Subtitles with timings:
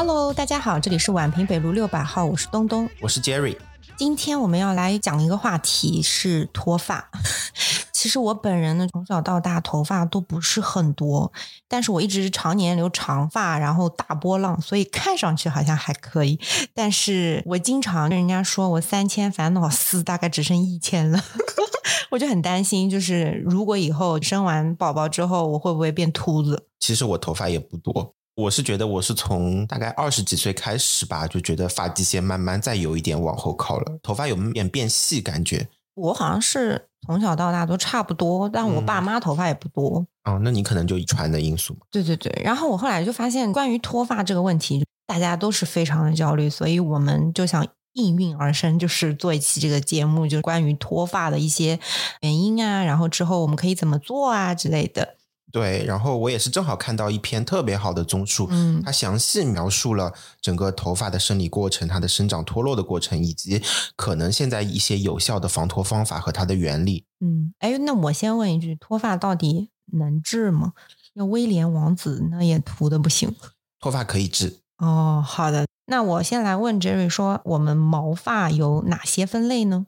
[0.00, 3.56] Hello，大家好，这里是宛平北路六百号，我是东东，我是 Jerry。
[3.96, 7.10] 今天我们要来讲一个话题是脱发。
[7.92, 11.32] 其实我本人呢，从小到大头发都不是很多，
[11.66, 16.38] 但是我一直是常年留长发，然后大波浪，所以看上去好像还可以。
[16.72, 21.20] 但是我经常跟人家说我三千烦恼丝大概只剩一千了，
[22.10, 26.68] 我就很担心，就是如果以后生完宝宝之后，我会不会变秃子？
[26.78, 28.14] 其实我头发也不多。
[28.38, 35.66] 我是觉得我是从大概二十几岁开始吧，就觉得发际线慢慢再有一点往后靠了，头发有点变细感觉。
[35.96, 40.06] 我好像是从小到大都差不多，但我爸妈头发也不多。
[40.22, 41.80] 哦，那你可能就遗传的因素嘛。
[41.90, 51.80] 对对对，然后我后来就发现，关于脱发这个问题，大家都是非常的焦虑，所以我们就想应运而生，就是做一期这个节目，就是关于脱发的一些
[52.20, 55.16] 原因啊，然后之后我们可以怎么做啊之类的。
[55.50, 63.62] 对，然后我也是正好看到一篇特别好的综述，嗯，它详细描述了整个头发的生理过程、它的生长脱落的过程，以及
[63.96, 67.06] 可能现在一些有效的防脱方法和它的原理。
[67.20, 70.74] 嗯，哎，那我先问一句，脱发到底能治吗？
[71.14, 73.34] 那威廉王子那也秃的不行。
[73.80, 74.58] 脱发可以治。
[74.76, 79.86] 哦，好的，那我先来问 Jerry 说，我们毛发有哪些分类呢？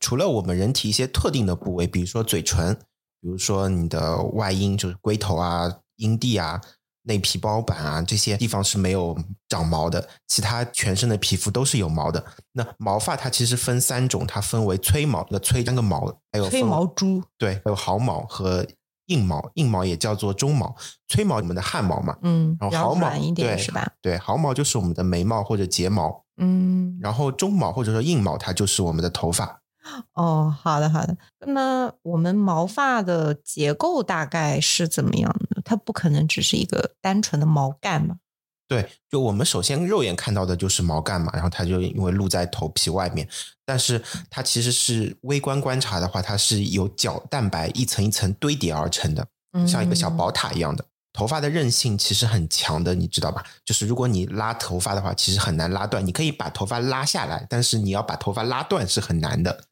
[0.00, 2.78] 除了我们人体一些特定的部位，比如说嘴唇。
[3.20, 6.60] 比如说你的外阴就是龟头啊、阴蒂啊、
[7.02, 12.24] 内皮包板啊这些地方是没有长毛的，其他全身的皮肤都是有毛的。
[12.52, 18.66] 那毛发它其实分三种，它分为催毛那催三个毛，还有催毛猪，对，还有毫毛和
[19.06, 20.76] 硬毛，硬毛也叫做中毛。
[21.08, 23.90] 催毛我们的汗毛嘛，嗯，然后毫毛一点对是吧？
[24.02, 29.60] 对，毫毛就是我们的眉毛或者睫毛，嗯，然后中毛或者说硬毛它就是我们的头发。
[30.14, 31.16] 哦，好的好的。
[31.46, 35.62] 那我们毛发的结构大概是怎么样的？
[35.64, 38.16] 它不可能只是一个单纯的毛干嘛？
[38.66, 43.26] 对，就我们首先肉眼看到的就是毛干嘛，然后它就因为露在头皮外面，
[43.64, 49.26] 但是它其实是微观观察的话，它是由角蛋白一层一层堆叠而成的，
[49.66, 50.84] 像一个小宝塔一样的。
[51.14, 53.42] 头发的韧性其实很强的，你知道吧？
[53.64, 56.06] 就是如果你拉头发的话，其实很难拉断。
[56.06, 59.64] 你可以把头发拉下来，但是你要把头发拉断是很难的。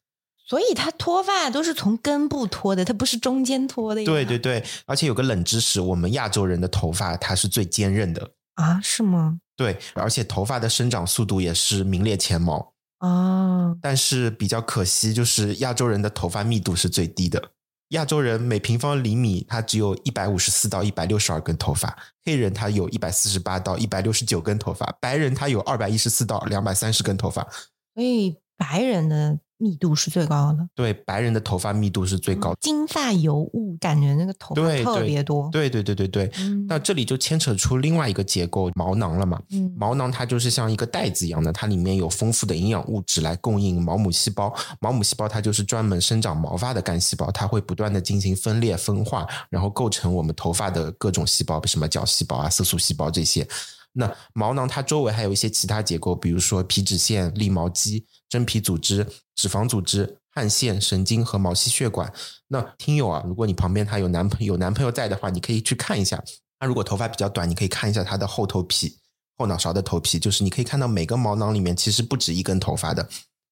[0.47, 4.05] 所以它脱发都是从根部脱的，它不是中间脱的。
[4.05, 8.79] 对对对，而且有个冷知识，我们亚洲人的头发它是最坚韧的啊？
[8.81, 9.39] 是吗？
[9.57, 13.75] 对，而且头发的生长速度也是名列前茅啊。
[13.81, 17.51] 但是比较可惜，就是亚洲人的头发密度是最低的。
[17.89, 21.93] 亚洲人每平方厘米他只有一百五十四到一百六十二根头发，
[22.23, 27.45] 黑人他有一百四十八到一百六十九根头发，白人他有二百一十四到两百三十根头发。
[27.93, 29.39] 所以白人的。
[29.57, 35.49] 密度是最高的，对白人的头发密度是最高的，金发尤物，感觉那个头发特别多。
[35.51, 36.31] 对对对对对，
[36.67, 39.41] 那这里就牵扯出另外一个结构毛囊了嘛。
[39.75, 44.53] 毛囊它就是像一个袋子一样的，它里面有丰富的营养物质来供应毛母细胞。
[44.79, 53.47] 毛母细胞它就是专门生长毛发的干细胞，它会不断的进行分裂分化，然后构成我们头发的各种细胞，什么角细胞啊、色素细胞这些。
[53.93, 62.11] 那毛囊它周围还有一些其他结构，比如说皮脂腺、立毛肌、真皮组织、脂肪组织、汗腺、神经和毛细血管。
[62.47, 66.23] 那听友啊，如果你旁边他有男朋友有男朋友在的话，你可以去看一下。
[66.59, 68.97] 他如果头发比较短，你可以看一下他的后头皮、
[69.37, 73.07] 后脑勺的头皮，就是你可以看到每个毛囊里面其实不止一根头发的。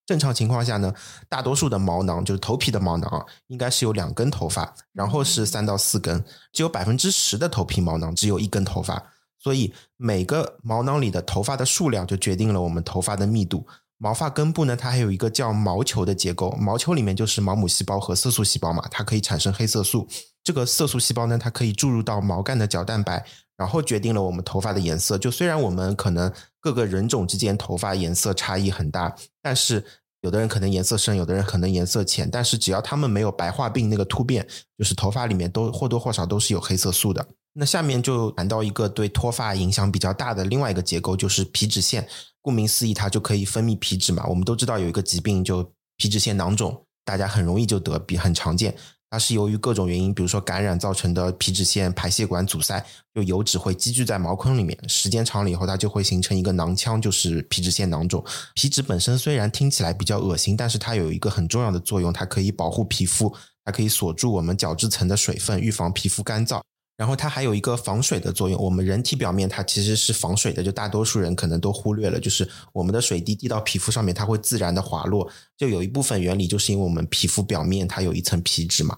[0.08, 0.94] 正常情况下呢，
[1.30, 9.12] 大多数的毛囊就是头皮的毛囊啊，应该是有两根头发，然后是三到四根，只有百分之十的头皮毛囊只有一根头发。
[9.40, 13.68] 所以每个毛囊里的头发的数量就决定了我们头发的密度。
[13.98, 20.08] 毛发根部呢，它还有一个叫毛球的结构，毛球里面就是毛母细胞和色素细胞嘛，它可以产生黑色素。
[20.44, 23.26] 这个色素细胞呢，它可以注入到毛干的角蛋白，
[23.58, 25.18] 然后决定了我们头发的颜色。
[25.18, 29.84] 就虽然我们可能各个人种之间头发颜色差异很大，但是
[30.22, 34.46] 有的人可能颜色深，有的人可能颜色浅，但是只要他们没有白化病那个突变，
[34.78, 37.26] 就是头发里面都或多或少都是有黑色素的。
[37.54, 42.06] 那下面就谈到一个对脱发影响比较大的另外一个结构，就是皮脂腺。
[42.46, 44.24] 顾名思义，它就可以分泌皮脂嘛。
[44.28, 48.76] 我们都知道有一个疾病，就皮脂腺囊肿，大家很容易就得，比很常见。
[49.10, 58.24] 它是由于各种原因，比如说感染造成的皮脂腺排泄管阻塞，就油脂会积聚在毛孔里面，时间长了以后，它就会形成一个囊腔，就是皮脂腺囊肿。
[58.54, 63.34] 皮脂本身虽然听起来比较恶心，但是它有一个很重要的作用，它可以保护皮肤，
[63.64, 66.62] 它可以锁住我们角质层的水分，预防皮肤干燥。
[66.98, 68.62] 然后它还有一个防水的作用。
[68.62, 75.30] 我们人体表面它其实是防水的，就大多数人可能都忽略了，就是我们的水滴滴到皮肤上面，它会自然的滑落。
[75.58, 78.98] 就有一部分原理就是因为我们皮肤表面它有一层皮脂嘛。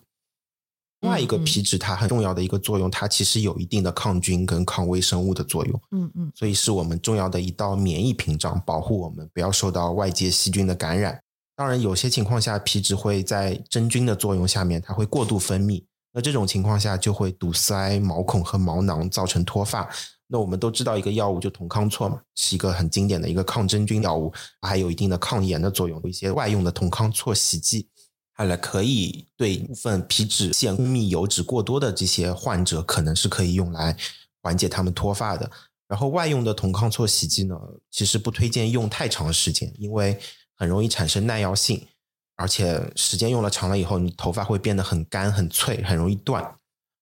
[1.01, 5.81] 另外一个皮脂它很重要的一个作用，它其实有一定的抗菌跟抗微生物的作用。
[5.91, 11.21] 嗯嗯，所以是我们重要的一道免疫屏障，保护我们不要受到外界细菌的感染。
[11.55, 15.83] 当然，有些情况下皮脂会在真菌的作用下面，它会过度分泌，
[16.17, 19.87] 那这种情况下就会堵塞毛孔和毛囊，造成脱发。
[20.25, 26.01] 那我们都知道一个药物就酮康唑嘛，是一个很经典的一个抗真菌药物，还有一定的抗炎的作用。
[26.09, 27.87] 一些外用的酮康唑洗剂。
[28.33, 33.95] 它来可以对部分皮脂腺分泌油脂过多的这些患者，可能是可以用来
[34.41, 35.47] 缓解他们脱发的。
[35.87, 37.55] 然后外用的酮康唑洗剂呢，
[37.91, 40.19] 其实不推荐用太长时间，因为
[40.55, 41.85] 很容易产生耐药性，
[42.37, 46.55] 而且时间用了长了以后，你头发会变得很干、很脆，很容易断。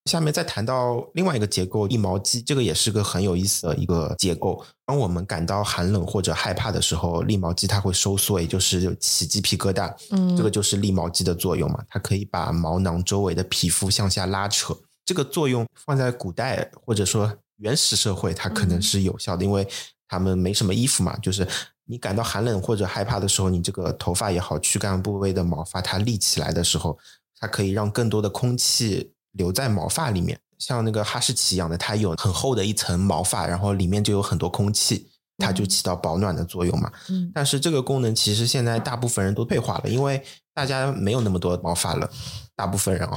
[0.09, 4.63] 下面再谈到另外一个结构，立毛肌，这个也是个很有意思的一个结构。
[4.85, 9.91] 当我们感到寒冷或者害怕的时候，立毛肌它会收缩，也就是起鸡皮疙瘩。
[10.11, 14.77] 嗯，这个就是立毛肌的作用嘛，它可以把毛囊周围的皮肤向下拉扯。
[15.03, 19.67] 这个作用放在古代或者说原始社会，它可能是有效的，因为
[20.07, 21.17] 他们没什么衣服嘛。
[21.17, 21.47] 就是
[21.85, 26.97] 你感到寒冷或者害怕的时候，你这个头发也好，躯干部位的毛发它立起来的时候，
[27.39, 29.11] 它可以让更多的空气。
[29.37, 35.09] 留在毛发里面，像那个哈士奇一样的，它有很厚的一层毛发，然后里面就有很多空气，
[35.39, 36.89] 它就起到保暖的作用嘛。
[37.09, 40.23] 嗯，但是这个功能其实现在大部分人都退化了，因为
[40.53, 42.09] 大家没有那么多毛发了，
[42.55, 43.15] 大部分人哦。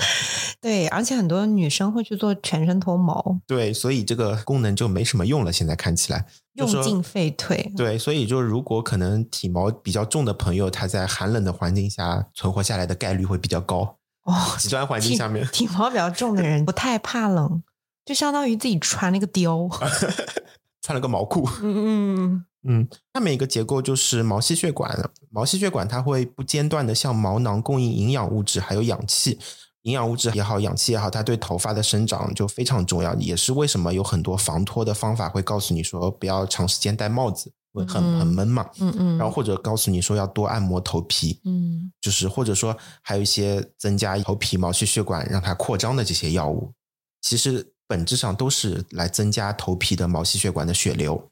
[0.60, 3.38] 对，而且很多女生会去做全身脱毛。
[3.46, 5.52] 对，所以这个功能就没什么用了。
[5.52, 7.72] 现在看起来用进废退。
[7.76, 13.98] 对，所以就如果可能体毛比较重的朋友，他在寒冷的环境下存活下来的概率会比较高。
[14.24, 17.62] 哦，极端环境下面，体毛比较重的人不太怕冷，
[18.04, 19.70] 就相当于自己穿了一个貂
[20.88, 21.46] 穿了个毛裤。
[21.62, 22.88] 嗯嗯嗯。
[23.12, 24.98] 下面一个结构就是毛细血管，
[25.28, 29.38] 毛细血管它会不间断的向毛囊供应营养物质，还有氧气。
[29.82, 37.52] 营养物质也好，氧气也好，它对头发的生长就非常重要，也是为什么有很多防脱的方法会告诉你说不要长时间戴帽子。
[37.70, 46.72] 会很很闷嘛，嗯嗯，然后或者告诉你说要多按摩头皮，嗯，就是或者说还有一些增加头皮毛细血管让它扩张的这些药物，
[47.20, 51.30] 其实本质上都是来增加头皮的毛细血管的血流，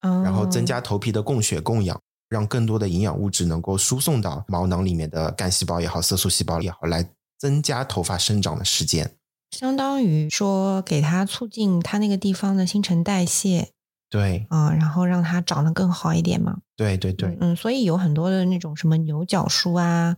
[0.00, 9.16] 然后增加头皮的供血供氧，让更多的营养物质能够输送到毛囊里面的干细胞也好，色素细胞也好，来增加头发生长的时间，
[9.50, 13.72] 相当于说给它促进它那个地方的新陈代谢。
[14.10, 16.60] 对啊，然后让它长得更好一点嘛。
[16.76, 20.16] 对对对，嗯，所以有很多的那种什么牛角梳啊、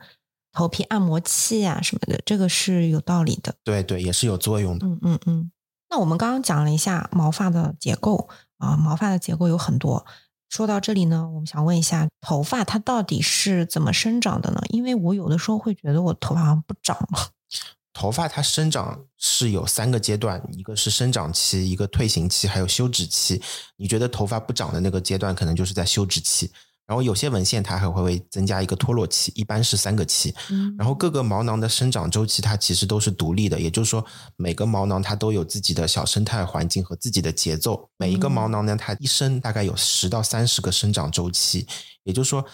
[0.53, 3.55] 头皮按摩器啊什么的，这个是有道理的。
[3.65, 4.87] 对对，也是有作用的。
[4.87, 5.51] 嗯嗯嗯。
[5.91, 8.29] 那我们刚刚讲了一下毛发的结构
[8.59, 10.07] 啊，毛发的结构有很多。
[10.49, 14.61] 说到这里呢，我们想问一下，头发它到底是怎么生长的呢？
[14.71, 17.31] 因为我有的时候会觉得我头发好像不长了。
[17.93, 23.43] 头发它生长是有三个阶段，一个是生长期，一个退行期，还有休止期。
[23.77, 26.51] 你觉得头发不长的那个阶段，可能就是在休止期。
[26.91, 30.35] 然后有些文献它还会增加一个脱落期，一般是三个期。
[30.77, 34.05] 然后各个毛囊的生长周期它其实都是独立的，也就是说
[34.35, 37.89] 每个毛囊它都有自己的小生态环境和自己的节奏。
[37.97, 41.65] 每一个毛囊呢，它一生大概有十到三十个生长周期。
[42.03, 42.45] 也就是说，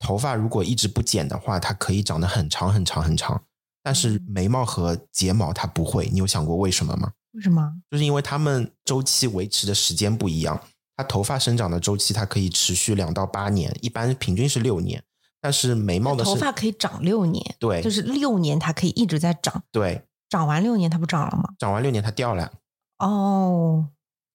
[0.00, 3.40] 头发如果一直不剪的话，它可以长得很长很长很长。
[3.80, 7.12] 但是眉毛和睫毛它不会，你有想过为什么吗？
[7.34, 7.72] 为什么？
[7.92, 10.60] 就是因为它们周期维持的时间不一样。
[10.96, 15.02] 它头发生长的周期它可以持续两到八年，一般平均是六年。
[15.40, 19.62] 但是眉毛的头发可以长六年，对，就是六年它可以一直在长。
[19.70, 21.50] 对，长完六年它不长了吗？
[21.58, 22.50] 长完六年它掉了。
[22.98, 23.88] 哦，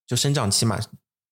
[0.05, 0.79] 就生长期嘛，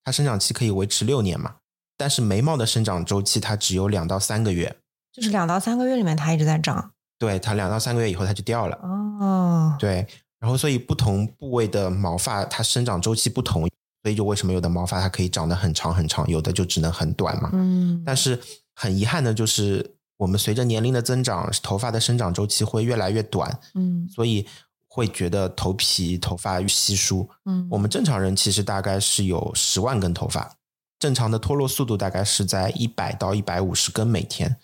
[0.03, 1.57] 它生长期可以维持六年嘛。
[1.96, 4.77] 但是眉毛的生长周期它只有两到三个月，
[5.12, 6.91] 就是两到三个月里面它一直在长。
[7.19, 10.07] 对它两到三个月以后它就掉了哦，对，
[10.39, 13.69] 然后所以不同部位的毛发它生长周期不同，
[14.07, 17.49] 所以就为什么有的毛发它可以长得很长很长，有的就只能很短嘛。
[17.51, 18.39] 嗯，但是
[18.73, 24.47] 很遗憾的就是我们随着年龄的增长，头发的生长周期会越来越短，嗯，所以
[24.87, 27.29] 会觉得头皮头发稀疏。
[27.43, 30.55] 嗯，我们正常人其实大概是有十万根头发，
[30.97, 34.55] 正常的脱落速度大概是在一百到一百五十根每天。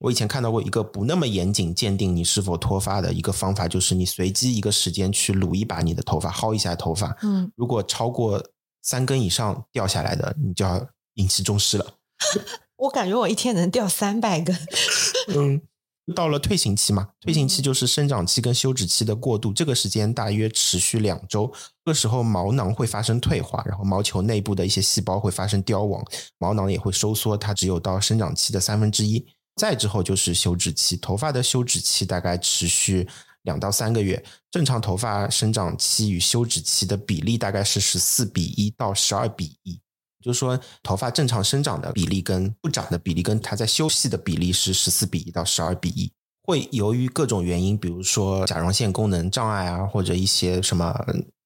[0.00, 7.14] 我以前看到过一个不那么严谨鉴定你是否脱发的一个方法，就是你随机一个时间去撸一把你的头发，薅一下头发。
[7.22, 8.42] 嗯，如果超过
[8.82, 11.94] 三根以上掉下来的，你就要引起重视了。
[12.76, 14.56] 我感觉我一天能掉三百根。
[15.36, 15.60] 嗯，
[16.14, 21.52] 到了退行期嘛，退行期就是生长期跟休止期的过渡，这个时间大约持续两周。
[21.84, 26.04] 这个时候毛囊会发生退化，然后毛球内部的一些细胞会发生凋亡，
[26.38, 29.26] 毛囊也会收缩，它只有到生长期的三分之一。
[29.56, 33.06] 再之后就是休止期，头发的休止期大概持续
[33.42, 34.22] 两到三个月。
[34.50, 39.80] 正常头发生长期与休止期的比例大概是十四比一到十二比一，
[40.22, 46.12] 就是说头发正常生长的比例跟不长的比例，跟它在休息的比例是十四比一到十二比一。
[46.42, 50.92] 会由于各种原因，比如说甲状腺功能障碍啊，或者一些什么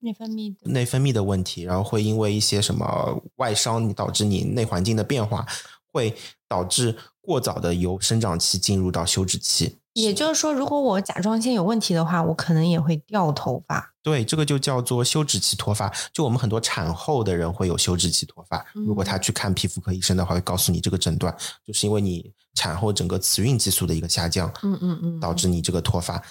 [0.01, 5.47] 内分泌内分泌的问题，然后会因为一些什么外伤导致你内环境的变化，
[5.93, 6.15] 会
[6.49, 9.77] 导致过早的由生长期进入到休止期。
[9.95, 13.95] 也就是说，如果我甲状腺有问题的话，我可能也会掉头发。
[14.03, 15.91] 对，这个就叫做休止期脱发。
[16.13, 18.63] 就我们很多产后的人会有休止期脱发。
[18.75, 21.35] 如果他去看皮肤科医生的话，会告诉你这个诊断，
[21.65, 26.23] 就是因为你产后整个雌孕激素的一个下降，嗯嗯嗯，导致你这个脱发。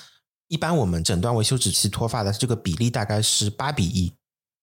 [0.50, 4.13] 一般我们诊断为休止期脱发的这个比例大概是八比一。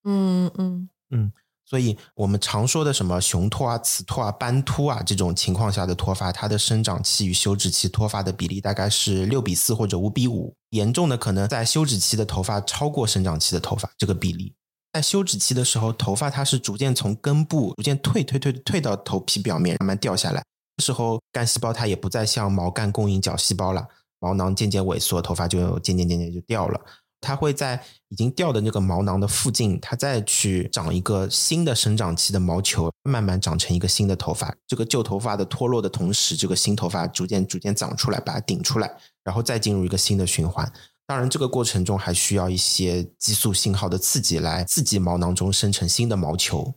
[0.05, 1.33] 嗯嗯嗯。
[1.65, 10.53] 所以我们常说的什么雄脱啊、雌脱啊、斑秃啊这种情况下的脱发，它的生长期与休止期脱发的比例大概是六比四或者五比五。
[10.71, 14.53] 严重的可能在休止期的头发超过生长期的头发这个比例。
[14.93, 20.43] 在休止期的时候，头发它是逐渐从根部逐渐退退退退到头皮表面，慢慢掉下来。
[20.75, 23.87] 这时候干细胞它也不再向毛干供应角细胞了，
[24.19, 26.81] 毛囊渐渐萎缩，头发就渐渐渐渐就掉了。
[27.21, 34.53] 它会在已经掉的那个毛囊的附近，它再去长一个新的生长期的毛球，慢慢长成一个新的头发。
[34.67, 38.91] 这个旧头发的脱落的同时，这个新头发逐渐逐渐长出来，把它顶出来，
[39.23, 40.69] 然后再进入一个新的循环。
[41.05, 46.73] 当然，这个过程中还需要一些激素信号的刺激，来刺激毛囊中生成新的毛球。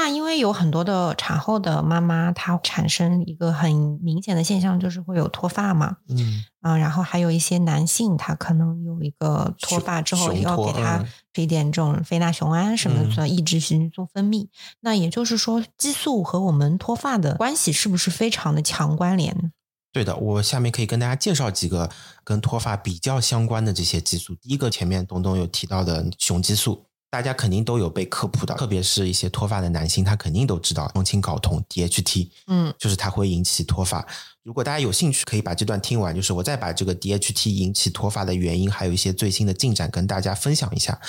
[0.00, 5.96] 那因为有很多的产后的妈妈，她产生一个很明显的现象，就是会有脱发嘛。
[6.08, 14.46] 嗯啊，然后还有一些男性，他可能有一个脱发之后，要给他这一点这种非那雄胺什么的，抑制雄激素分泌。
[14.80, 19.50] 那也就是说，激素和我们脱发的关系是不是非常的强关联呢？
[19.92, 21.90] 对的，我下面可以跟大家介绍几个
[22.22, 24.36] 跟脱发比较相关的这些激素。
[24.36, 26.87] 第一个，前面东东有提到的雄激素。
[27.10, 34.06] 大家肯定都有被科普的，特别是一些脱发的男性，他肯定都知道双氢睾酮 DHT，嗯，就是它会引起脱发。
[34.42, 41.00] 如果大家有兴趣，可以把这段听完，就是我再把这个 DHT 引起脱发的原因，还有一些最新的进展跟大家分享一下。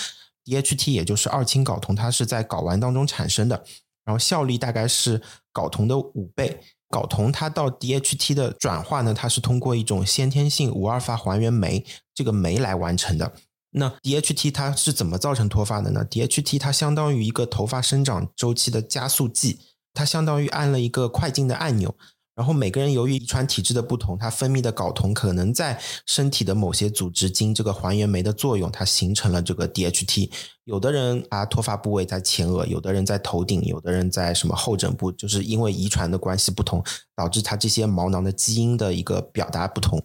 [0.46, 3.64] DHT 也就是二氢睾酮，它是在睾丸当中产生的，
[4.06, 5.22] 然后效力大概是
[5.54, 6.60] 睾酮的五倍。
[6.90, 13.34] 睾酮它到 DHT 的转化呢，它是通过一种先天性五二法还原酶这个酶来完成的。
[13.72, 19.60] 那 DHT 它是怎么造成脱发的呢？DHT 它相当于一个头发生长周期的加速剂，
[19.94, 21.96] 它相当于按了一个快进的按钮。
[22.36, 30.32] 然后每个人由于遗传体质的不同，它分泌的睾酮可能在身体的某些组织经这个还原酶的作用，它形成了这个 DHT。
[30.64, 36.82] 有的人啊脱发部位在前额，有的人在头顶，有的人在什么后枕部，就是因为遗传的关系不同，
[37.14, 40.02] 导致它这些毛囊的基因的一个表达不同。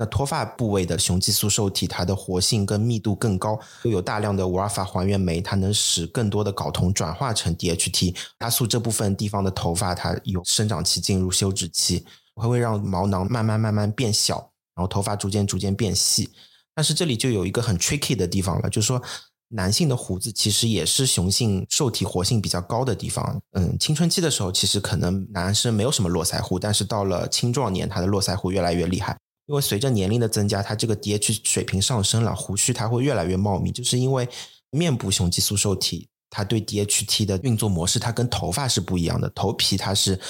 [0.00, 12.04] 那脱发部位的雄激素受体，它的活性跟密度更高，又有大量的五二法还原酶，它能使更多的睾酮转化成 DHT，加速这部分地方的头发它有生长期进入休止期，
[12.36, 14.36] 会会让毛囊慢慢慢慢变小，
[14.76, 16.30] 然后头发逐渐逐渐变细。
[16.76, 19.02] 但是这里就有一个很 tricky 的地方了，就是说
[19.48, 23.40] 男性的胡子其实也是雄性受体活性比较高的地方。
[23.54, 29.18] 嗯，青春期的时候其实可能男生没有什么络腮胡，但是到了青壮年，他的络腮胡越来越厉害。
[29.48, 34.28] 因为随着年龄的增加，它这个 DH 水平上升了，胡须它会越来越茂密，就是因为
[34.70, 39.30] 面部雄激素受体它对 DHT 的运作模式，它跟头发是不一样的。
[39.30, 40.20] 头皮它是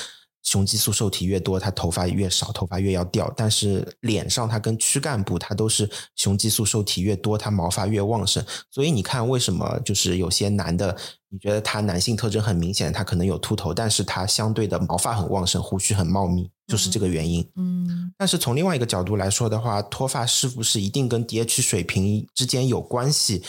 [0.48, 3.30] 雄激素受体越多，它头发越少，头发越要掉。
[3.36, 8.42] 但是脸上它跟躯干部它都是雄激素受体越多，它毛发越旺盛。
[8.70, 10.96] 所以你看，为什么就是有些男的，
[11.28, 16.50] 你觉得他男性特征很明显，他可能有秃头，但是他相对的毛发很旺盛，胡须很茂密。
[16.66, 23.42] 就是这个原因，嗯，但是从另外一个角度来说的话，脱发是不是一定跟 DH 水平之间有关系？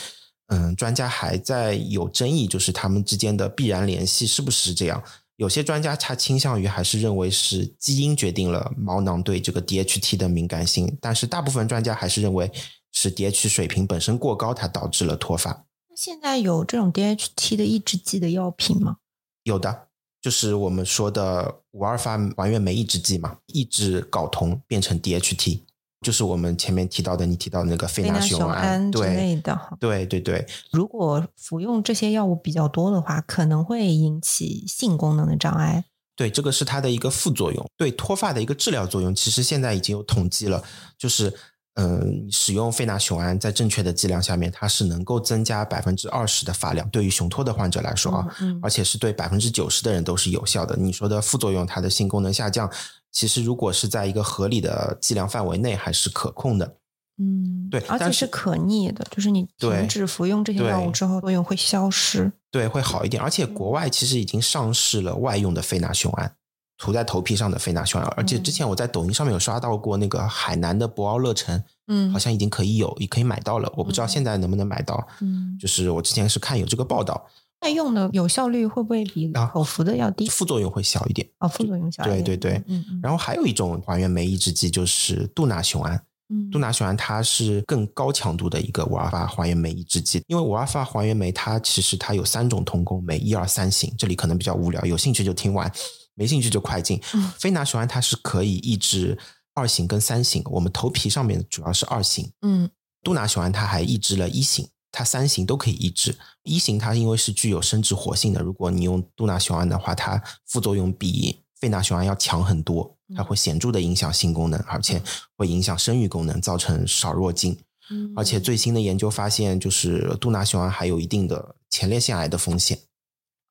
[0.46, 5.02] 嗯，专家还在有争议，就是他们之间的必然联系是不是这样？
[5.40, 12.52] 有些专家他倾向于还是认为是基因决定了毛囊对这个 DHT 的敏感性，但是大部分专家还是认为
[12.92, 15.64] 是 DH 水平本身过高，它导致了脱发。
[15.88, 18.98] 那现在有这种 DHT 的抑制剂的药品吗？
[19.44, 19.86] 有的。
[20.20, 25.60] 就是我们说的五二法还原酶抑制剂嘛，抑制睾酮变成 DHT，
[26.00, 29.58] 就是我们前面提到的，你提到的那个非那雄胺之类的。
[29.78, 35.84] 对对对，如果服用这些药物比较多的话，可能会引起性功能的障碍。
[36.16, 40.64] 对，这个是它的一个副作用，对脱发的一个治疗作用，其实现在已经有统计了，
[40.98, 41.34] 就是。
[41.74, 46.88] 嗯，使用非那雄胺在正确的剂量下面，它是能够增加百分之二十的发量。
[46.90, 48.26] 对于雄脱的患者来说啊，
[48.60, 50.76] 而且是对百分之九十的人都是有效的。
[50.76, 52.70] 你说的副作用，它的性功能下降，
[53.12, 56.76] 其实如果是在一个合理的剂量范围内，还是可控的。
[57.22, 63.22] 嗯，对，而且是可逆的，就是你停止服用这些药物之后，作用会消失，对，会好一点。
[63.22, 66.34] 而且国外其实已经上市了外用的非那雄胺，
[66.80, 75.06] 涂在头皮上的非那雄胺，而且之前我在抖音上面有刷到过那个海南的博鳌乐城，嗯，好像已经可以有，也可以买到了，我不知道现在能不能买到。
[75.20, 77.28] 嗯，就是我之前是看有这个报道。
[77.60, 80.26] 外用的有效率会不会比口服的要低？
[80.30, 81.28] 副作用会小一点。
[81.40, 82.24] 哦，副作用小一点。
[82.24, 82.64] 对对对。
[82.66, 83.00] 嗯嗯。
[83.02, 86.02] 然后还有一种还原酶抑制剂就是杜那雄胺。
[86.30, 86.50] 嗯。
[86.50, 93.92] 杜那雄胺它是更高强度的一个五阿尔法还原酶抑制剂，因为五阿尔法还原酶它其实它有三种同工酶，一二三型。
[93.98, 95.70] 这里可能比较无聊，有兴趣就听完，
[96.14, 97.00] 没兴趣就快进。
[97.14, 97.30] 嗯。
[97.38, 99.18] 非那雄胺它是可以抑制
[99.54, 102.30] 二型跟三型，我们头皮上面主要是二型。
[102.42, 102.70] 嗯。
[103.02, 104.68] 杜那雄胺它还抑制了一型。
[104.92, 115.00] 它三型都可以抑制，一型它因为是具有生殖活性的，如果你用杜那雄胺的话，它副作用比非那雄胺要强很多，它会显著的影响性功能，而且
[115.36, 117.56] 会影响生育功能，造成少弱精。
[117.88, 122.76] 嗯而且最新的研究发现，就是杜那雄胺还有一定的前列腺癌的风险。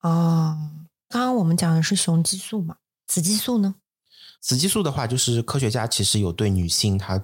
[0.02, 0.58] 哦，
[1.10, 3.76] 刚刚我们讲的是雄激素嘛，雌激素呢？
[4.42, 7.22] 雌激素的话，就是科学家其实有对女性她。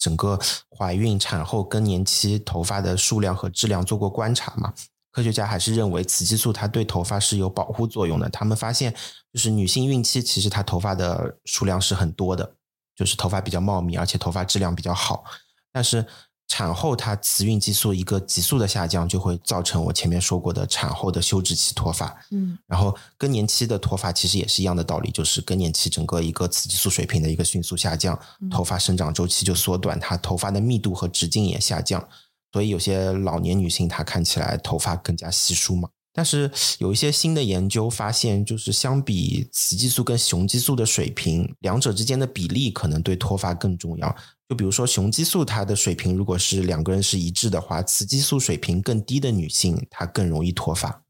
[0.00, 0.38] 整个
[0.70, 4.72] 怀孕、产后、更年期头发的数量和质量做过观察嘛？
[5.10, 8.30] 科学家还是认为雌激素它对头发是有保护作用的。
[8.30, 8.94] 他们发现，
[9.32, 12.54] 就是女性孕期其实她头发的数量是很多的，
[12.94, 15.24] 就是头发比较茂密，而且头发质量比较好，
[15.72, 16.06] 但是。
[16.48, 22.16] 产后，它雌孕激素一个急速的下降，就会造成我前面说过的产后的休止期脱发。
[22.30, 28.18] 嗯，然后更年期的脱发其实也是一样的道理，就是更年期整个一个雌激素水平的一个迅速下降，
[28.50, 32.08] 头发生长周期就缩短，它头发的密度和直径也下降，
[32.50, 35.90] 所以有些老年女性她看起来头发更加稀疏嘛。
[36.14, 44.16] 但是有一些新的研究发现，就是相比雌激素跟雄激素的水平，两者之间的比例可能对脱发更重要。
[44.48, 51.02] 就比如说雄激素，它的水平如果是两个人是一致的话，雌激素水平更低的女性，她更容易脱发。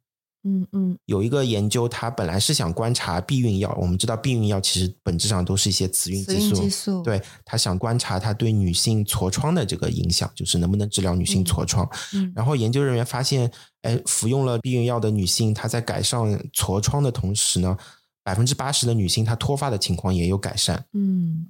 [0.44, 3.76] 嗯嗯，有一个研究，它本来是想观察避孕药。
[3.78, 11.86] 我们知道避孕药其实本质上都是一些雌孕激素，对他想观察它对女性痤疮的这个影响，就是能不能治疗女性痤疮。
[12.34, 13.50] 然后研究人员发现，
[13.82, 16.20] 哎，服用了避孕药的女性，她在改善
[16.52, 17.76] 痤疮的同时呢，
[18.22, 20.82] 百分之八十的女性她脱发的情况也有改善。
[20.92, 21.48] 嗯，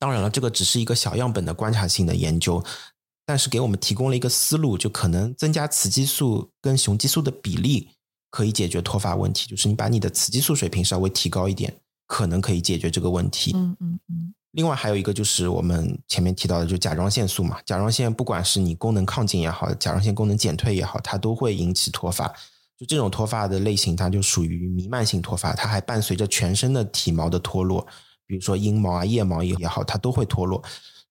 [0.00, 2.64] 当然了，这个只是一个小样本的观察性的研究，
[3.24, 7.90] 但是给我们提供了一个思路，就可能增加雌激素跟雄激素的比例。
[8.32, 11.74] 可以解决脱发问题，就是你把你的雌激素水平稍微提高一点，
[12.06, 13.50] 可能可以解决这个问题。
[13.56, 14.32] 嗯嗯嗯。
[14.52, 17.58] 另外还有一个就是我们前面提到的，就甲状腺素嘛。
[17.66, 22.28] 甲状腺不管是你功能亢进也好，甲状腺功能减退也好，它都会引起脱发。
[22.78, 27.84] 就这种脱发的类型，它就属于弥漫性脱发，它还伴随着全身的体毛的脱落，
[28.30, 30.62] 比如说阴毛啊、腋毛也也好，它都会脱落。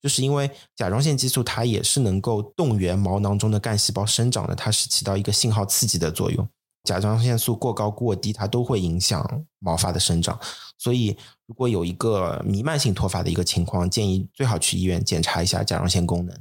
[0.01, 6.47] 就是因为甲状腺激素它也是能够动员毛囊中的干细胞生长的，它是起到一个信号刺激的作用。
[6.86, 10.39] 甲状腺素过高过低，它都会影响毛发的生长。
[10.77, 16.34] 所以，如果有一个弥漫性脱发的一个情况，建议最好去医院检查一下甲状腺功能。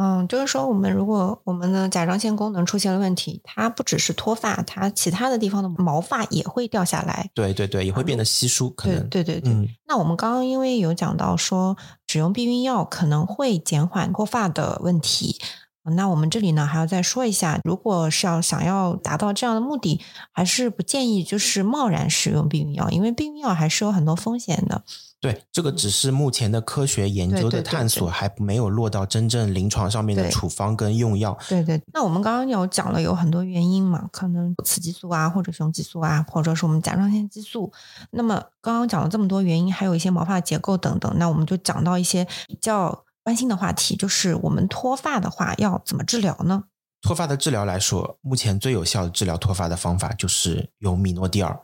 [0.00, 7.28] 嗯，就是说，我们如果我们的甲状腺功能出现了问题，它不只是脱发，它其他的地方的毛发也会掉下来。
[7.34, 8.70] 对对对，也会变得稀疏。
[8.70, 9.52] 可能对对对。
[9.88, 15.36] 那我们刚刚因为有讲到说，使用避孕药可能会减缓脱发的问题。
[15.84, 20.00] 那我们这里呢，还要再说一下，如果是要想要达到这样的目的，
[20.32, 24.82] 还是不建议就是贸然使用避孕药，因为避孕药还是有很多风险的。
[25.20, 31.36] 对，这个只是目前的科学研究的探索，还没有落到真正临床上面的处方跟用药。
[31.48, 31.82] 对对。
[31.92, 37.72] 那我们刚刚有讲了有很多原因嘛，可能雌激素啊，或者雄激素啊，或者是我们甲状腺激素。
[38.10, 43.04] 那么刚刚讲了这么多原因，还有一些毛发结构等等，那我们就讲到一些比较。
[43.28, 46.64] 关心的话题就是我们脱发的话要怎么治疗呢？
[47.02, 51.60] 脱发的治疗来说，目前最有效的治疗脱发的方法就是用米诺地尔。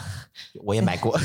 [0.66, 1.18] 我也买过，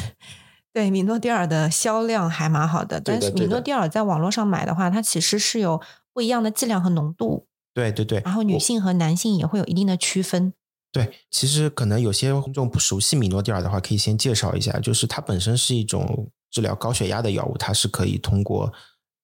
[0.72, 2.98] 对米诺地尔的销量还蛮好的。
[2.98, 5.78] 但是米诺地尔在网络上买的话，它其实是有
[6.14, 7.46] 不一样的剂量和浓度。
[7.74, 8.22] 对对对。
[8.24, 10.54] 然后女性和男性也会有一定的区分。
[10.90, 18.72] 对，其实可能有些听众不熟悉米诺地尔的话，可以先介绍一下，就是它本身是一种治疗高血压的药物，它是可以通过。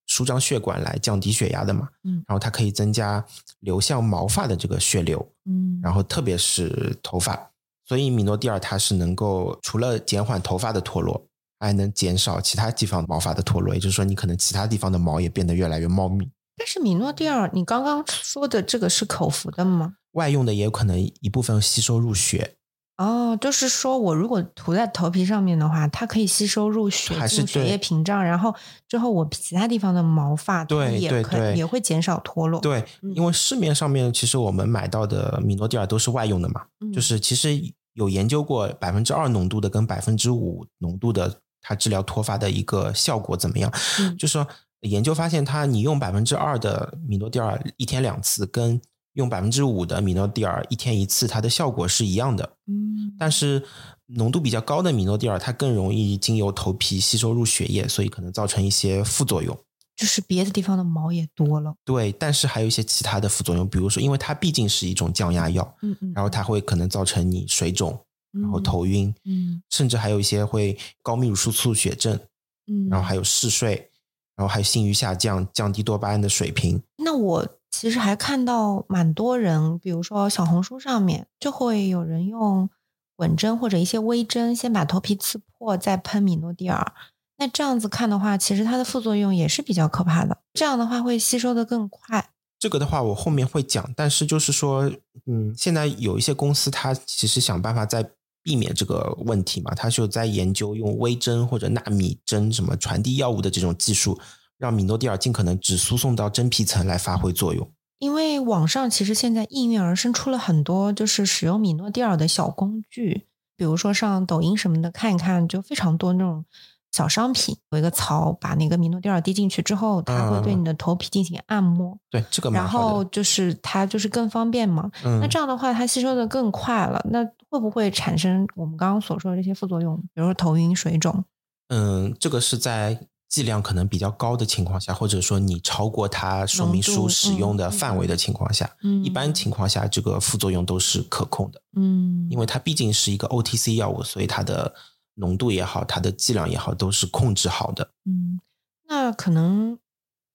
[0.07, 3.25] 舒张血管来降低血压的嘛，嗯，然后它可以增加
[3.61, 7.51] 流向毛发的这个血流，嗯，然后特别是头发，
[7.87, 11.27] 所以米诺地尔它是能够除了减缓头发的脱落，
[11.59, 16.31] 还能减少其他地方毛发的脱落，也就是说你可能其他地方的毛也变得越来越茂密。
[16.57, 19.95] 但是米诺地尔，你刚刚说的这个是口服的吗？
[20.12, 22.55] 外用的也有可能一部分吸收入血。
[22.97, 28.55] 哦，就是说我如果涂在头皮上面的话，它可以吸收入血还是进血液屏障，然后
[28.87, 37.61] 之后我其他地方的毛发它对也可也会减少脱落。，对，因为市面上面其实我们买到的米诺地尔都是外用的嘛，嗯就是其实
[37.95, 43.73] 有研究过百分之二浓度的跟百分之五浓度的，它治疗脱发的一个效果怎么样？
[43.99, 44.47] 嗯就是说
[44.83, 48.81] 研究发现，它你用百分之二的米诺地尔一天两次，跟
[49.14, 52.44] 用百分之五的米诺地尔一天一次，它的效果是一样的。
[52.66, 53.64] 嗯，但是
[54.07, 59.59] 浓度比较高的米诺地尔，它更容易经由头皮吸收入血液，所以可能造成一些副作用。
[59.96, 61.72] 就是别的地方的毛也多了。
[61.85, 67.96] 对，但是还有一些其他的副作用，比如说，因为它毕竟是一种降压药，嗯嗯，然后它会可能造成你水肿，
[68.33, 72.18] 然后嗯头晕，嗯甚至还有一些会高泌乳素促血症，
[72.66, 73.88] 嗯，然后还有嗜睡，
[74.35, 76.83] 然后还有性欲下降，降低多巴胺的水平。
[76.96, 77.46] 那我
[77.77, 82.71] 其实还看到蛮多人，比如说小红书上面就会有人用
[83.17, 86.93] 滚针或者一些微针，先把头皮刺破，再喷米诺地尔。
[87.37, 90.39] 那这样子看的话，其实它的副作用也是比较可怕的。
[90.53, 92.31] 这样的话会吸收的更快。
[92.61, 94.89] 这个的话，我后面会讲，但是就是说，
[95.27, 98.09] 嗯，现在有一些公司，它其实想办法在
[98.45, 104.19] 避免这个问题嘛，它就在研究用微针或者纳米针什么传递药物的这种技术，
[104.59, 107.71] 让米诺地尔尽可能只输送到真皮层来发挥作用。
[107.99, 116.45] 因为网上其实现在应运而生出了很多就是使用米诺地尔的小工具，比如说上抖音什么的看一看，就非常多那种
[116.93, 122.71] 小商品，有一个槽，把那个米诺地尔滴进去之后，它会对嗯你的头皮进行按摩，对，这个蛮然。
[122.71, 124.90] 后就是它就是更方便嘛。
[125.05, 131.25] 嗯那这样的话，它吸收的更快了，那会不会产生我们刚刚所说的这些副作用，比如说头晕、水肿？
[131.69, 141.61] 嗯，这个是在剂量可能比较高的情况下，或者说你超过它说明书使用的嗯范围的情况下，嗯一般情况下这个副作用都是可控的。
[141.75, 144.73] 嗯，因为它毕竟是一个 OTC 药物，所以它的
[145.16, 147.90] 浓度也好，它的剂量也好，都是控制好的。
[148.05, 148.40] 嗯，
[148.87, 149.81] 那可能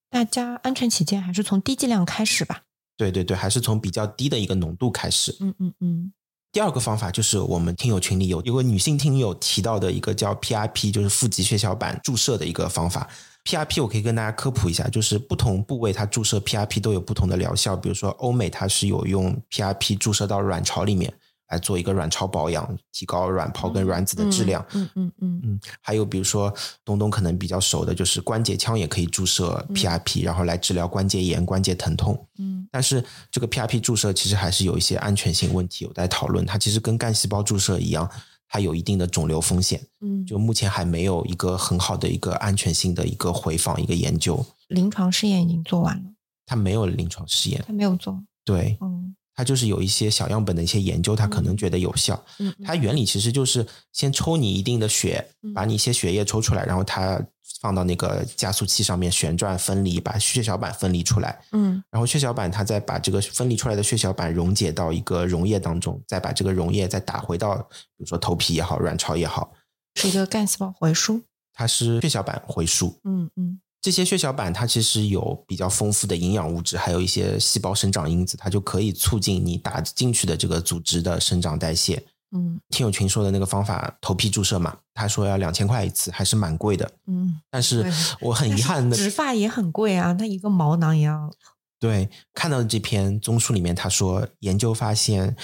[0.10, 2.64] 大家安全起见，还是从低剂量开始吧。
[2.98, 5.38] 对对对，还是从比较低的一个浓度开始。
[5.40, 6.14] 嗯嗯嗯
[6.52, 13.08] 第二个方法就是我们听友群里有有个女性听友提到的一个叫 PRP，就是腹极血小板注射的一个方法。
[13.46, 17.76] PRP 我可以跟大家科普一下，就是不同部位它注射 PRP 都有不同的疗效。
[17.76, 21.14] 比如说欧美它是有用 PRP 注射到卵巢里面
[21.50, 24.66] 来做一个卵巢保养，提高卵泡跟卵子的质量。
[24.74, 26.54] 嗯嗯嗯嗯，还有比如说
[26.86, 32.28] 东东可能比较熟的，就是关节腔也可以注射 PRP，、然后来治疗关节炎、关节疼痛。
[32.38, 36.46] 嗯但是这个 PRP 注射其实还是有一些安全性问题有待讨论。
[36.46, 38.08] 它其实跟干细胞注射一样，
[38.48, 39.82] 它有一定的肿瘤风险。
[40.02, 46.12] 嗯，就目前还没有一个很好的一个安全性的一个回访一个研究，临床试验已经做完了，
[46.46, 47.64] 它没有临床试验。
[47.66, 48.22] 他没有做。
[48.46, 52.22] 对，嗯它就是有一些小样本的一些研究，它可能觉得有效。
[52.40, 57.18] 嗯，它原理其实就是先抽你一定的血嗯，把你一些血液抽出来，然后它
[57.62, 69.54] 放到那个加速器上面旋转分离，把血小板分离出来，嗯然后血小板它再把这个分离出来的血小板溶解到一个溶液当中，再把这个溶液再打回到比如说头皮也好，卵巢也好，
[69.96, 71.22] 是一个干细胞回输。
[71.54, 73.00] 它是血小板回输。
[73.06, 82.04] 嗯嗯这些血小板它其实有比较丰富的营养物质，还有一些细胞生长因子，它就可以促进你打进去的这个组织的生长代谢。
[82.32, 86.92] 嗯听友群说的那个方法，头皮注射嘛，他说要两千块一次，还是蛮贵的。
[87.08, 91.32] 嗯，但是我很遗憾的，植发也很贵啊，它一个毛囊也要。
[91.80, 95.36] 对看到的这篇综述里面，他说研究发现，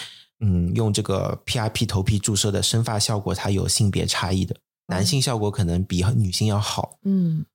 [0.41, 4.55] 嗯，用这个 PRP 头皮注射的生发效果，它有性别差异的，
[4.87, 6.99] 男性效果可能比女性要好。
[7.03, 7.45] 嗯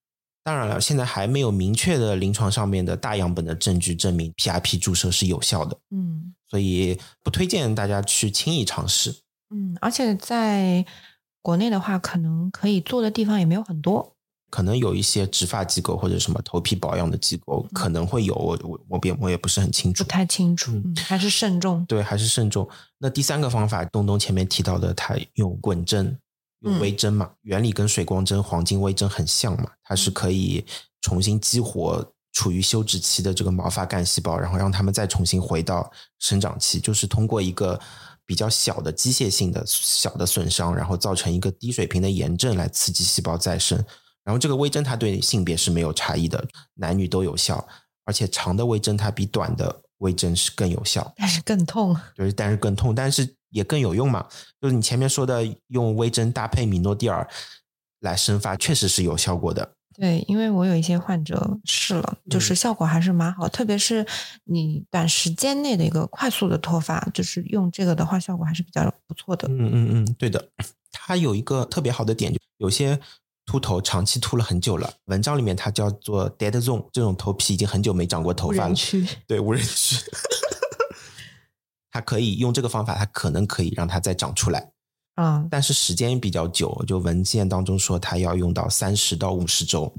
[0.42, 9.14] 当然了，现在还没有明确的临床上面的大样本的证据证明 PRP 注射是有效的，嗯所以不推荐大家去轻易尝试。
[9.54, 10.84] 嗯，而且在
[11.42, 14.16] 国内的话，可能可以做的地方也没有很多。
[14.50, 20.10] 可能有一些植发机构或者什么头皮保养的机构可能会有，我我我也我也不是很清楚不。
[20.10, 20.72] 太清楚，
[21.06, 21.84] 还是慎重。
[21.86, 22.68] 对，还是慎重。
[22.98, 26.18] 那第三个方法，东东前面提到的，他用滚针、
[26.60, 30.64] 用嗯微针嘛，原理跟水光针、黄金微针很像嘛，它是可以
[31.00, 37.80] 重新激活处于休止期的这个毛发干细胞，然后让它们再重新回到生长期，就是通过一个
[38.24, 43.84] 比较小的机械性的小的损伤，然后造成一个低水平的炎症来刺激细胞再生。
[44.22, 47.66] 然后这个微针它对性别是没有差异的，男女都有效，
[48.04, 51.12] 而且长的微针它比短的微针是更有效。
[51.16, 51.96] 但是更痛。
[52.14, 54.26] 就是但是更痛，但是也更有用嘛。
[54.60, 57.28] 就是你前面说的用微针搭配米诺地尔
[58.00, 59.72] 来生发，确实是有效果的。
[59.94, 64.06] 对，因为我有一些患者试了，就是效果还是蛮好，特别是
[64.44, 69.46] 你短时间内的一个快速的脱发，就是用这个的话，效果还是比较不错的。
[69.48, 70.48] 嗯嗯嗯，对的，
[70.90, 72.98] 它有一个特别好的点，就有些
[73.44, 79.96] 秃头长期秃了很久了，文章里面它叫做 dead zone，这种头皮已经很久没长过头发了，区对无人区，
[81.90, 84.70] 它可以用这个方法，它可能可以让它再长出来。
[85.16, 89.92] 啊，但是时间比较久，就文件当中说它要用到三十到五十周，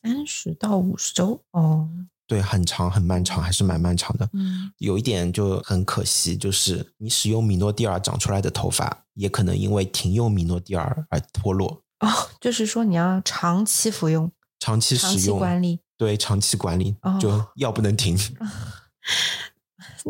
[0.00, 1.88] 三十到五十周哦，
[2.28, 4.28] 对，很长很漫长，还是蛮漫长的。
[4.34, 11.82] 嗯，有一点就很可惜，就是你使用米诺地尔长出来的头发，也可能因为停用米诺地尔而脱落。
[12.00, 12.08] 哦，
[12.40, 18.16] 就是说你要长期服用，长期使用管理，对，长期管理，就药不能停。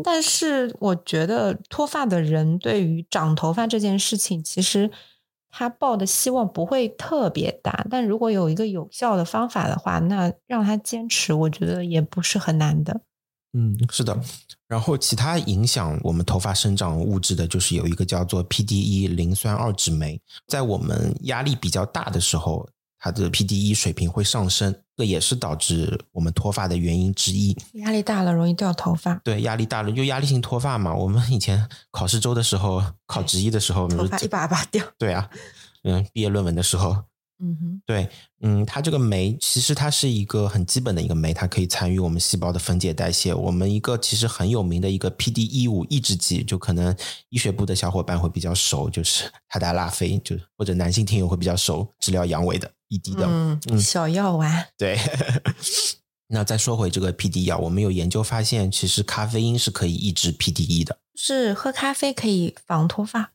[0.03, 4.91] 但是我觉得脱发的人对于长头发这件事情，其实
[5.49, 7.85] 他抱的希望不会特别大。
[7.89, 13.01] 但如果有一个有效的方法的话，那让他坚持，我觉得也不是很难的。
[13.53, 14.19] 嗯，是的。
[14.67, 22.67] 然后其他影响我们头发生长物质的，就是有一个叫做 PDE 磷酸二酯酶，在我们压力比较大的时候。
[23.03, 27.53] 它的 PDE 水平会上升，这也是导致我们脱发的原因之一。
[27.73, 29.15] 压力大了容易掉头发。
[29.25, 30.95] 对，压力大了就压力性脱发嘛。
[30.95, 34.81] 我们以前考试周的时候，考执一的时候，头发一把把掉。
[34.97, 35.29] 对啊，
[35.83, 37.03] 嗯，毕业论文的时候。
[37.45, 38.07] 嗯哼，对，
[38.39, 43.33] 嗯，它这个酶其实它是一个很基本的一个酶，它可以参与我们细胞的分解代谢。
[43.33, 46.95] 我们一个其实很有名的一个 PDE 五抑制剂，就可能
[47.27, 54.69] 医学部的小伙伴会比较熟，就是他达拉非，就或者男性听友会比较熟，治疗阳痿的 ED 的，嗯，小药丸。
[54.77, 54.97] 对，
[56.29, 63.32] 那再说回这个 PDE 药，我们有研究发现，其实咖啡因是可以抑制 PDE 的，是喝咖啡可以防脱发。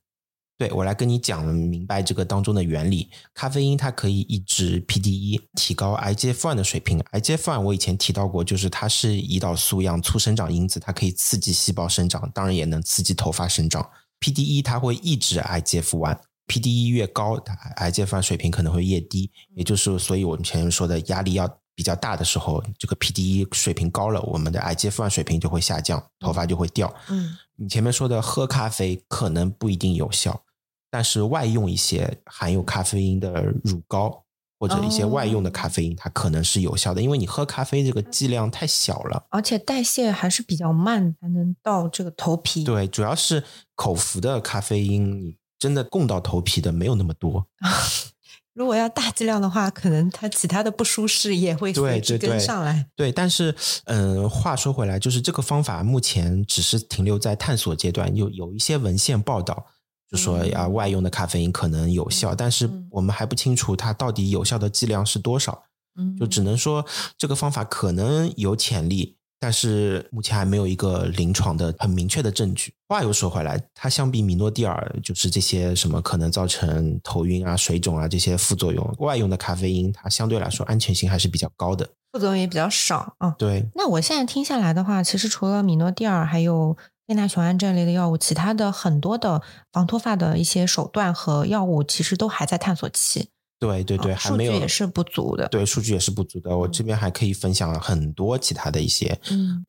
[0.59, 3.09] 对我来跟你讲明白这个当中的原理。
[3.33, 6.99] 咖啡因它可以抑制 PDE，提高 IGF-1 的水平。
[7.13, 13.89] IGF-1 我以前提到过，就是它是胰岛素样促生长因子，它可以刺激细胞生长，当然也能刺激头发生长。
[14.19, 17.39] PDE 它会抑制 IGF-1，PDE 越高
[17.77, 19.31] ，IGF-1 水平可能会越低。
[19.55, 26.93] 也就是，所以我们前面说的压力要比较大的时候，这个 PDE 水平高了，我们的 IGF-1 水平就会下降，头发就会掉。
[27.11, 30.43] 嗯，你前面说的喝咖啡可能不一定有效。
[30.91, 34.25] 但是外用一些含有咖啡因的乳膏
[34.59, 42.65] 或者一些外用的咖啡因，它可能是有效的，因为你喝咖啡这个剂量太小了，而且代谢还是比较慢，才能到这个头皮。
[42.65, 43.45] 对，主要是
[43.77, 47.47] 口服的咖啡因，你真的供到头皮的没有那么多。
[48.53, 52.85] 如果要大剂量的话，可能它其他的不舒适也会随之跟上来。
[52.97, 59.65] 对，但是嗯，话说回来，就是这个方法目前只是停留在探索阶段，有有一些文献报道。
[60.11, 65.65] 就说呀，外用的咖啡因可能有效，但是我们还不清楚它到底有效的剂量是多少。
[66.01, 66.87] 嗯，就只能说
[67.19, 72.73] 这个方法可能有潜力，但是目前还没有一个临床的很明确的证据。
[72.89, 83.35] 话又说回来，它相比米诺地尔，就是这些什么可能造成头晕啊、水肿啊这些副作用，外用的咖啡因它相对来说安全性还是比较高的，副作用也比较少啊。
[83.39, 86.77] 对，那我现在听下来的话，其实除了米诺地尔，还有。
[87.09, 89.41] 贝纳雄胺这类的药物，其他的很多的
[89.73, 93.31] 防脱发的一些手段和药物，其实都还在探索期。
[93.59, 95.49] 对对对，数据也是不足的。
[95.49, 96.55] 对，数据也是不足的。
[96.55, 99.19] 我这边还可以分享很多其他的一些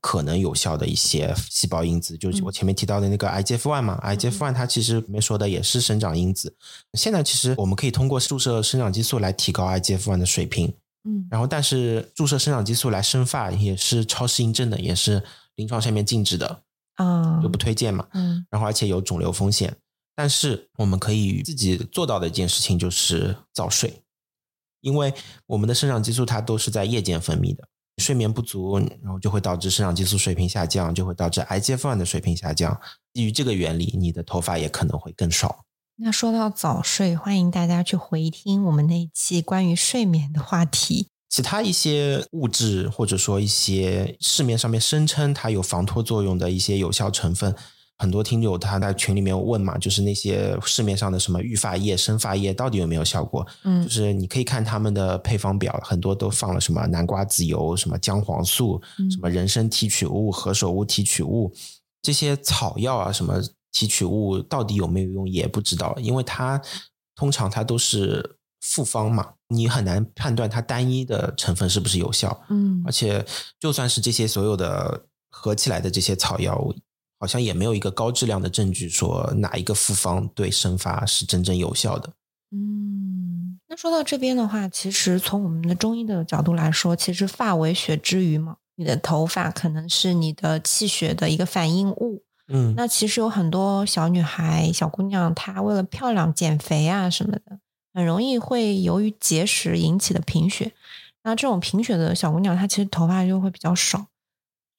[0.01, 6.53] 可能有效的一些细胞因子，就是我前面提到的那个 IGF one 嘛，IGF one 它其实里面说的也是生长因子。
[6.95, 10.73] 现在其实我们可以通过注射生长激素来提高 IGF one 的水平。
[11.05, 15.23] 嗯，然后但是注射生长激素来生发也是超适应症的，也是
[15.55, 16.63] 临床上面禁止的。
[16.99, 18.05] 啊，就不推荐嘛。
[18.13, 19.75] 嗯，然后而且有肿瘤风险，
[20.15, 24.03] 但是我们可以自己做到的一件事情就是早睡，
[24.81, 25.13] 因为
[25.47, 32.79] 我们的生长激素它都是在夜间分泌的，睡眠不足，然后就会导致生长激素水平下降，就会导致 IGF-1 的水平下降。
[33.13, 35.65] 基于这个原理，你的头发也可能会更少。
[36.01, 41.07] 那说到早睡，欢迎大家去回听我们那一期关于睡眠的话题。
[41.29, 47.55] 其他一些物质，或者说一些市面上面声称它有防脱作用的一些有效成分，
[47.99, 53.45] 很多听友他在群里面问嘛，就是那些市面上的什么育发液、生发液到底有没有效果？
[53.63, 61.53] 嗯，就是你可以看他们的配方表，很多都放了什么南瓜籽油、什么姜黄素、什么人参提取物、何首乌提取物
[62.01, 63.39] 这些草药啊，什么
[63.71, 66.59] 提取物到底有没有用也不知道，因为它
[67.15, 68.37] 通常它都是。
[68.61, 72.39] 复方嘛，你很难判断它单一的成分是不是有效。
[72.49, 73.25] 嗯，而且
[73.59, 76.55] 就算是这些所有的合起来的这些草药，
[77.19, 82.13] 好像也没有一个高质量的证据说哪一个复方对生发是真正有效的。
[82.51, 92.23] 嗯，那说到这边的话，其实从我们的中医的角度来说，其实发为血之余嘛，你的头发可能是你的气血的一个反应物。
[92.47, 97.58] 嗯，那其实有很多小女孩、小姑娘，她为了漂亮、减肥啊什么的，
[97.99, 100.71] 很容易会由于结石引起的贫血。
[101.25, 104.05] 那这种贫血的小姑娘，她其实头发就会比较少。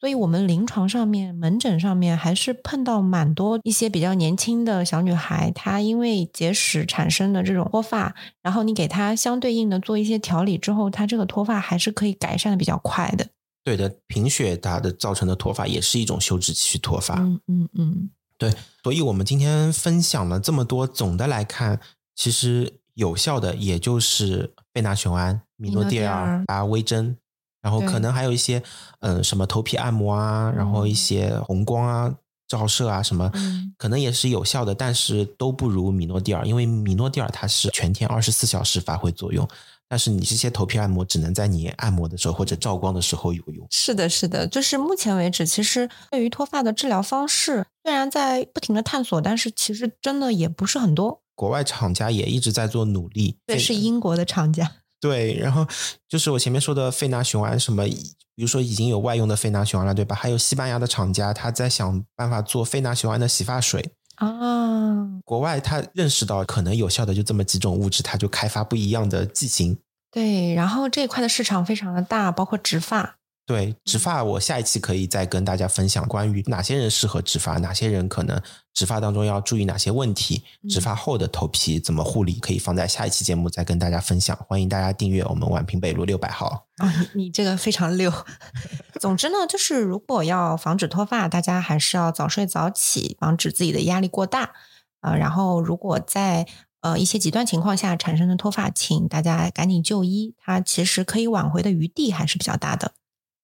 [0.01, 13.27] 所以，我们临床上面、门诊上面还是碰到蛮多一些比较年轻的小女孩，她因为结石产生的这种脱发，然后你给她相对应的做一些调理之后，她这个脱发还是可以改善的比较快的。
[13.63, 17.17] 对的，贫血它的造成的脱发也是一种休止期脱发。
[17.17, 18.51] 嗯嗯嗯，对。
[18.83, 21.79] 所以我们今天分享了这么多，总的来看，
[22.17, 27.17] 其实有效的也就是贝纳雄胺、米诺地尔啊、微针。
[27.63, 28.63] 然后可能还有一些，
[29.01, 32.15] 嗯，什么头皮按摩啊，然后一些红光啊、
[32.49, 33.31] 照射啊，什么，
[33.77, 39.47] 可能也是有效的，但是都不如米诺地尔，因为米诺地尔它是全天二十四小时发挥作用，
[39.87, 43.67] 但是你这些头皮按摩只能在你按摩的时候或者照光的时候有用。
[43.71, 51.21] 是的，是的，就是目前为止，其实对于脱发的治疗方式，虽然在不停的探索，但是其实真的也不是很多。
[51.41, 54.71] 国外厂家也一直在做努力，对，是英国的厂家。
[55.01, 55.67] 对，然后
[56.07, 60.15] 就是我前面说的费纳雄胺，什么，比如说已经有外用的费纳雄胺了，对吧？
[60.15, 65.09] 还有西班牙的厂家，他在想办法做费纳雄胺的洗发水啊。
[65.25, 69.79] 国外他认识到可能有效的就这么几种物质，他就开发不一样的剂型。
[70.11, 73.17] 对，然后这一块的市场非常的大，包括植发。
[73.51, 78.41] 对植发，我下一期可以再跟大家分享关于哪些人适合植发，哪些人可能
[78.73, 84.37] 植发当中要注意哪些问题，植发后的头皮怎么护理，可以放在下一期节目再跟大家分享。
[84.49, 86.69] 欢迎大家订阅我们宛平北路六百号。
[86.77, 88.13] 啊，你这个非常溜。
[89.01, 94.53] 总之呢，就是如果要防止脱发，大家还是要早睡早起，防止自己的压力过大。
[95.01, 96.47] 呃，然后如果在
[96.83, 102.93] 呃一些极端情况下产生的脱发，请大家赶紧就医，它其实可以挽回的余地还是比较大的。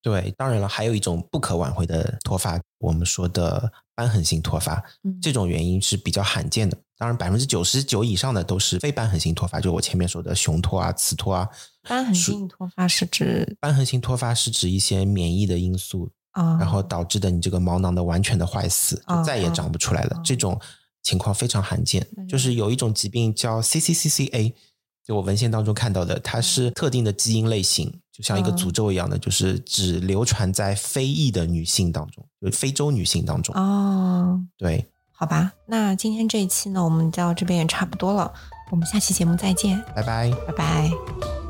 [0.07, 4.81] 对，当然了，还有一种不可挽回的脱发，我们说的瘢痕性脱发，
[5.21, 6.79] 这种原因是比较罕见的。
[6.97, 11.49] 当然，百分之九十九以上的都是非瘢痕性脱发，就我前面说的雄脱啊、雌脱啊。
[11.83, 20.21] 瘢痕性脱发是指瘢痕性脱发是指一些免疫的因素啊，然后导致的你这个毛囊的完全的坏死，就再也长不出来了。
[20.25, 20.57] 这种
[21.03, 24.55] 情况非常罕见，就是有一种疾病叫 CCCCA。
[25.07, 33.55] 就我文献当中看到的，它是特定的基因类型，就像一个诅咒一样的，就是只流传在非裔的女性当中，就非洲女性当中。
[33.55, 38.33] 哦，对，好吧，那今天这一期呢，我们到这边也差不多了，
[38.71, 41.46] 我们下期节目再见，拜拜，拜拜。